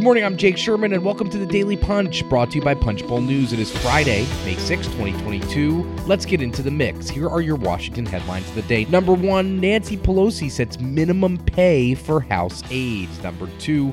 [0.00, 2.72] Good morning, I'm Jake Sherman, and welcome to the Daily Punch, brought to you by
[2.72, 3.52] Punchbowl News.
[3.52, 5.82] It is Friday, May 6, 2022.
[6.06, 7.10] Let's get into the mix.
[7.10, 8.86] Here are your Washington headlines of the day.
[8.86, 13.22] Number one, Nancy Pelosi sets minimum pay for House aides.
[13.22, 13.92] Number two,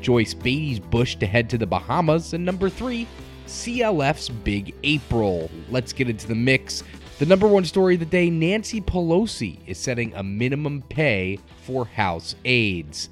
[0.00, 2.34] Joyce Beatty's Bush to head to the Bahamas.
[2.34, 3.06] And number three,
[3.46, 5.48] CLF's Big April.
[5.70, 6.82] Let's get into the mix.
[7.20, 11.84] The number one story of the day Nancy Pelosi is setting a minimum pay for
[11.84, 13.08] House aides.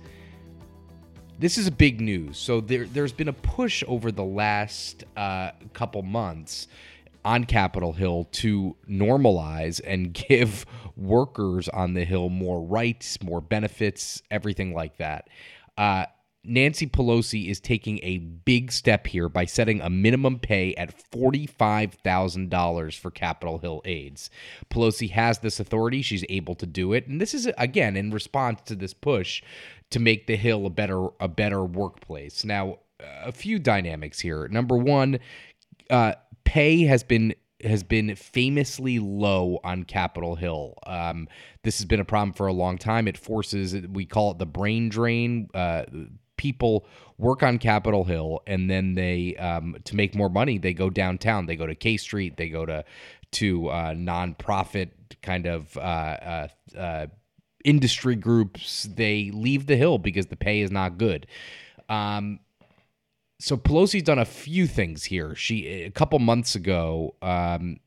[1.42, 2.38] This is big news.
[2.38, 6.68] So there, there's been a push over the last uh, couple months
[7.24, 10.64] on Capitol Hill to normalize and give
[10.96, 15.26] workers on the Hill more rights, more benefits, everything like that.
[15.76, 16.04] Uh,
[16.44, 22.98] Nancy Pelosi is taking a big step here by setting a minimum pay at $45,000
[22.98, 24.28] for Capitol Hill aides.
[24.68, 26.02] Pelosi has this authority.
[26.02, 27.06] She's able to do it.
[27.06, 29.42] And this is, again, in response to this push
[29.90, 32.44] to make the Hill a better, a better workplace.
[32.44, 34.48] Now, a few dynamics here.
[34.48, 35.20] Number one,
[35.90, 37.34] uh, pay has been
[37.64, 40.74] has been famously low on Capitol Hill.
[40.84, 41.28] Um,
[41.62, 43.06] this has been a problem for a long time.
[43.06, 45.48] It forces, we call it the brain drain.
[45.54, 45.84] Uh,
[46.42, 46.84] people
[47.18, 51.46] work on Capitol Hill, and then they um, to make more money, they go downtown.
[51.46, 52.36] They go to K Street.
[52.36, 52.84] They go to
[53.32, 54.90] to uh, nonprofit
[55.22, 57.06] kind of uh, uh, uh,
[57.64, 58.88] industry groups.
[58.92, 61.28] They leave the Hill because the pay is not good.
[61.88, 62.40] Um,
[63.38, 65.34] so Pelosi's done a few things here.
[65.36, 67.78] She a couple months ago, um,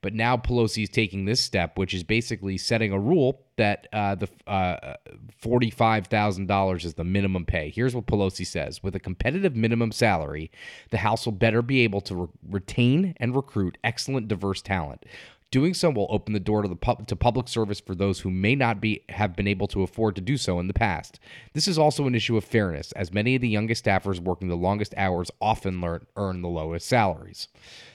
[0.02, 4.16] But now Pelosi is taking this step, which is basically setting a rule that uh,
[4.16, 4.96] the uh,
[5.38, 7.70] forty-five thousand dollars is the minimum pay.
[7.70, 10.52] Here's what Pelosi says: With a competitive minimum salary,
[10.90, 15.06] the House will better be able to re- retain and recruit excellent, diverse talent.
[15.52, 18.32] Doing so will open the door to the pub- to public service for those who
[18.32, 21.20] may not be have been able to afford to do so in the past.
[21.54, 24.56] This is also an issue of fairness, as many of the youngest staffers working the
[24.56, 27.50] longest hours often learn, earn the lowest salaries.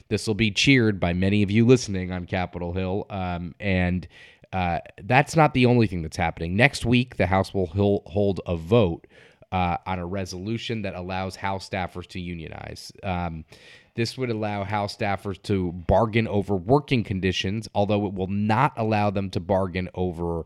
[0.08, 4.06] This will be cheered by many of you listening on Capitol Hill, um, and
[4.52, 6.56] uh, that's not the only thing that's happening.
[6.56, 9.06] Next week, the House will hold a vote
[9.56, 12.92] uh, on a resolution that allows House staffers to unionize.
[13.02, 13.46] Um,
[13.94, 19.08] this would allow House staffers to bargain over working conditions, although it will not allow
[19.08, 20.44] them to bargain over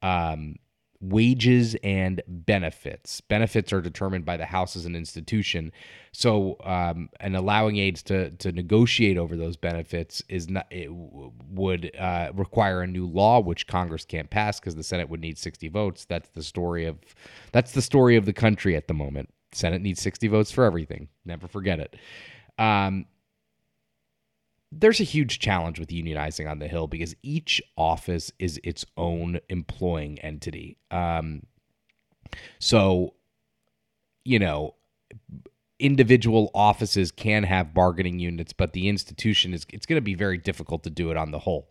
[0.00, 0.60] um,
[1.02, 3.20] wages and benefits.
[3.20, 5.72] Benefits are determined by the House as an institution.
[6.12, 11.90] So, um, and allowing aides to to negotiate over those benefits is not it would
[11.98, 15.68] uh, require a new law, which Congress can't pass because the Senate would need sixty
[15.68, 16.04] votes.
[16.04, 16.98] That's the story of
[17.50, 19.28] that's the story of the country at the moment.
[19.52, 21.08] Senate needs sixty votes for everything.
[21.24, 21.96] Never forget it.
[22.58, 23.06] Um,
[24.72, 29.38] there's a huge challenge with unionizing on the Hill because each office is its own
[29.50, 30.78] employing entity.
[30.90, 31.42] Um,
[32.58, 33.14] so,
[34.24, 34.74] you know,
[35.78, 40.38] individual offices can have bargaining units, but the institution is it's going to be very
[40.38, 41.68] difficult to do it on the whole.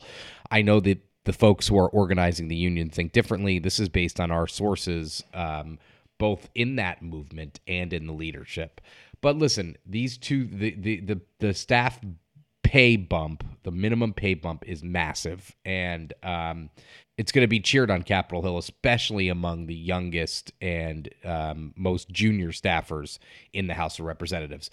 [0.51, 3.57] I know that the folks who are organizing the union think differently.
[3.57, 5.79] This is based on our sources, um,
[6.19, 8.81] both in that movement and in the leadership.
[9.22, 12.00] But listen, these two the the the, the staff
[12.71, 16.69] pay bump, the minimum pay bump is massive, and um,
[17.18, 22.09] it's going to be cheered on Capitol Hill, especially among the youngest and um, most
[22.12, 23.19] junior staffers
[23.51, 24.69] in the House of Representatives.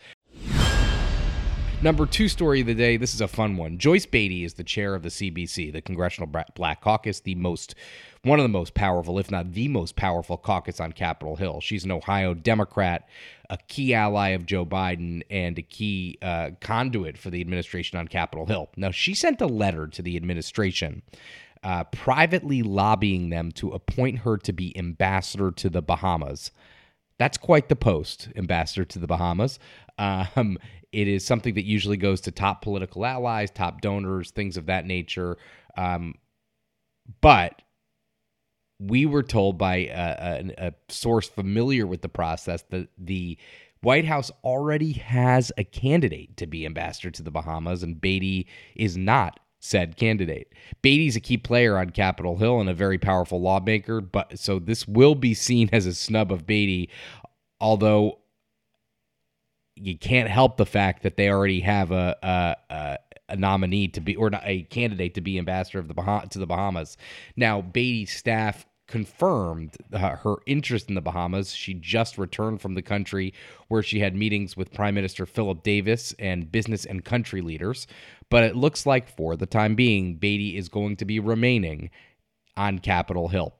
[1.81, 2.97] Number two story of the day.
[2.97, 3.79] This is a fun one.
[3.79, 7.77] Joyce Beatty is the chair of the CBC, the Congressional Black Caucus, the most,
[8.23, 11.61] one of the most powerful, if not the most powerful caucus on Capitol Hill.
[11.61, 13.09] She's an Ohio Democrat,
[13.49, 18.09] a key ally of Joe Biden, and a key uh, conduit for the administration on
[18.09, 18.71] Capitol Hill.
[18.77, 21.03] Now, she sent a letter to the administration.
[21.63, 26.51] Uh, privately lobbying them to appoint her to be ambassador to the Bahamas.
[27.19, 29.59] That's quite the post, ambassador to the Bahamas.
[29.99, 30.59] Um,
[30.93, 34.87] it is something that usually goes to top political allies, top donors, things of that
[34.87, 35.37] nature.
[35.77, 36.15] Um,
[37.21, 37.63] but
[38.79, 43.37] we were told by a, a, a, source familiar with the process that the
[43.81, 48.97] White House already has a candidate to be ambassador to the Bahamas, and Beatty is
[48.97, 50.53] not said candidate.
[50.83, 54.87] Beatty's a key player on Capitol Hill and a very powerful lawmaker, but so this
[54.87, 56.91] will be seen as a snub of Beatty,
[57.61, 58.19] although
[59.75, 62.99] you can't help the fact that they already have a a, a,
[63.31, 66.47] a nominee to be or a candidate to be ambassador of the bah- to the
[66.47, 66.97] Bahamas.
[67.37, 71.55] Now, Beatty's staff confirmed uh, her interest in the Bahamas.
[71.55, 73.35] She just returned from the country
[73.69, 77.87] where she had meetings with Prime Minister Philip Davis and business and country leaders.
[78.31, 81.91] But it looks like for the time being, Beatty is going to be remaining
[82.57, 83.55] on Capitol Hill.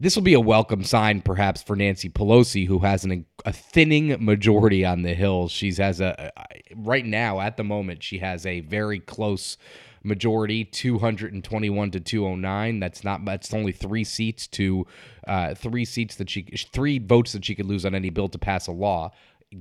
[0.00, 4.16] This will be a welcome sign, perhaps, for Nancy Pelosi, who has an, a thinning
[4.24, 5.48] majority on the Hill.
[5.48, 6.32] She's has a,
[6.74, 9.58] right now at the moment she has a very close
[10.02, 12.80] majority, 221 to 209.
[12.80, 14.86] That's not that's only three seats to
[15.28, 16.42] uh, three seats that she
[16.72, 19.12] three votes that she could lose on any bill to pass a law,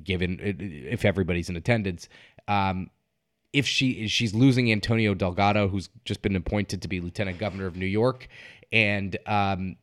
[0.03, 2.07] given if everybody's in attendance.
[2.47, 2.89] Um,
[3.53, 7.75] if she she's losing Antonio Delgado, who's just been appointed to be lieutenant governor of
[7.75, 8.27] New York,
[8.71, 9.75] and um,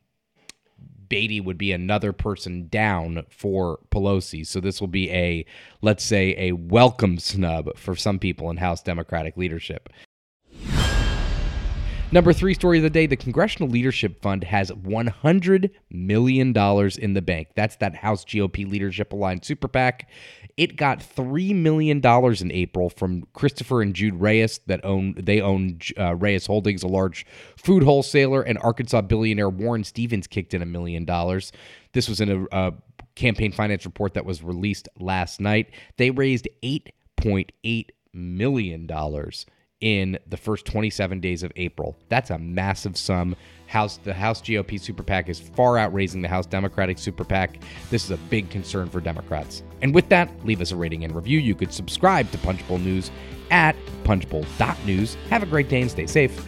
[1.09, 4.45] Beatty would be another person down for Pelosi.
[4.45, 5.45] So this will be a,
[5.81, 9.89] let's say, a welcome snub for some people in House Democratic leadership.
[12.09, 16.55] Number three story of the day the Congressional Leadership Fund has $100 million
[16.99, 17.49] in the bank.
[17.53, 20.09] That's that House GOP Leadership Aligned Super PAC.
[20.55, 25.79] It got $3 million in April from Christopher and Jude Reyes that own they own
[25.99, 27.25] uh, Reyes Holdings, a large
[27.57, 31.51] food wholesaler, and Arkansas billionaire Warren Stevens kicked in a million dollars.
[31.91, 32.73] This was in a, a
[33.15, 35.71] campaign finance report that was released last night.
[35.97, 38.87] They raised $8.8 million
[39.81, 41.97] in the first 27 days of April.
[42.09, 43.35] That's a massive sum.
[43.67, 47.59] House the House GOP super PAC is far outraising the House Democratic super PAC.
[47.89, 49.63] This is a big concern for Democrats.
[49.81, 51.39] And with that, leave us a rating and review.
[51.39, 53.11] You could subscribe to Punchbowl News
[53.51, 55.15] at punchbowl.news.
[55.29, 56.47] Have a great day and stay safe.